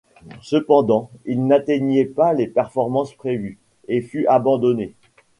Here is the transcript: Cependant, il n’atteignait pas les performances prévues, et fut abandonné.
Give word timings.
Cependant, 0.41 1.11
il 1.25 1.45
n’atteignait 1.45 2.05
pas 2.05 2.33
les 2.33 2.47
performances 2.47 3.13
prévues, 3.13 3.59
et 3.87 4.01
fut 4.01 4.25
abandonné. 4.25 4.95